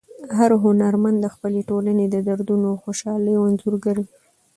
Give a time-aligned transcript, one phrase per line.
[0.37, 4.09] هر هنرمند د خپلې ټولنې د دردونو او خوشحالیو انځورګر وي.